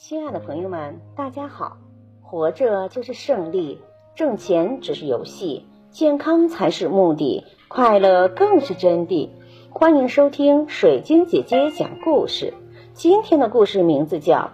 [0.00, 1.76] 亲爱的朋友们，大家好！
[2.22, 3.82] 活着就是胜利，
[4.14, 9.28] 挣钱只是游戏，健康才是目的，快乐更是真谛。
[9.70, 12.54] 欢迎收听水晶姐姐讲故事。
[12.94, 14.36] 今天的故事名字叫《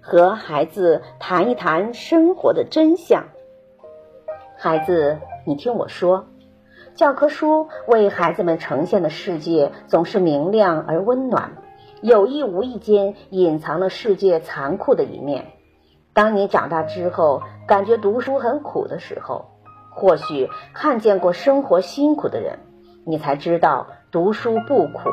[0.00, 3.24] 和孩子谈一谈生活的真相》。
[4.56, 6.24] 孩子，你听我说，
[6.94, 11.50] 教科书为孩子们呈现的世界总是明亮而温暖。
[12.04, 15.46] 有意无意间隐藏了世界残酷的一面。
[16.12, 19.46] 当你长大之后，感觉读书很苦的时候，
[19.88, 22.58] 或许看见过生活辛苦的人，
[23.06, 25.08] 你才知道读书不苦，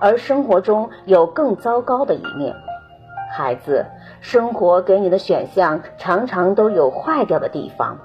[0.00, 2.56] 而生活中有更糟糕的一面。
[3.32, 3.86] 孩子，
[4.20, 7.98] 生活给你的选项常常都有坏掉的地方，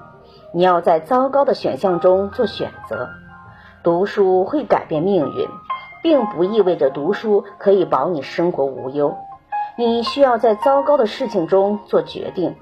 [0.54, 3.08] 你要在糟糕的选项中做选择。
[3.82, 5.48] 读书会改变命运。
[6.08, 9.18] 并不意味着读书可以保你生活无忧，
[9.76, 12.56] 你需要在糟糕的事情中做决定。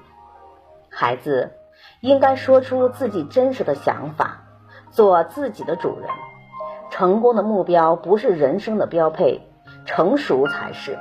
[0.89, 1.53] 孩子
[2.01, 4.41] 应该说出自己真实的想法，
[4.91, 6.09] 做自己的主人。
[6.89, 9.47] 成功的目标不是人生的标配，
[9.85, 10.99] 成熟才是。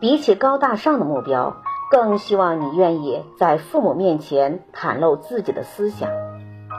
[0.00, 1.58] 比起高大上的目标，
[1.92, 6.10] 更希望你愿意在父母面前袒露自己的思想。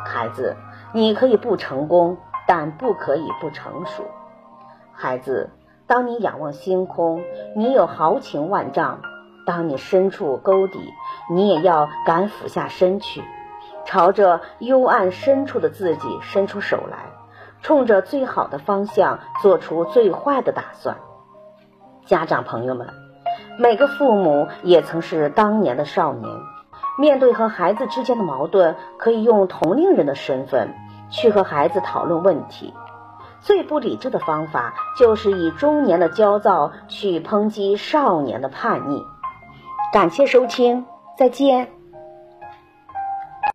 [0.05, 0.57] 孩子，
[0.91, 4.03] 你可以不成功，但不可以不成熟。
[5.02, 5.50] 孩子，
[5.88, 7.23] 当你仰望星空，
[7.55, 8.97] 你有豪情万丈；
[9.45, 10.78] 当你身处沟底，
[11.31, 13.23] 你也要敢俯下身去，
[13.86, 17.05] 朝着幽暗深处的自己伸出手来，
[17.61, 20.97] 冲着最好的方向做出最坏的打算。
[22.05, 22.89] 家长朋友们，
[23.58, 26.30] 每个父母也曾是当年的少年，
[26.97, 30.73] 面对和孩子之间的矛盾，可以用同龄人的身份
[31.09, 32.73] 去和孩子讨论问题。
[33.41, 39.03] 最不理智的方法，就是以中年的焦躁去抨击少年的叛逆。
[39.91, 40.85] 感谢收听，
[41.17, 41.78] 再见。